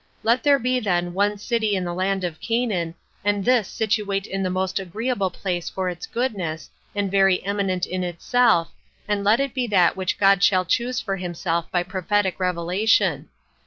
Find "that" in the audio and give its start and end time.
9.67-9.95